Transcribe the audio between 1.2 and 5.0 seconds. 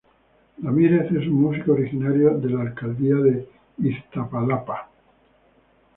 un músico originario de la alcaldía de Iztapalapa.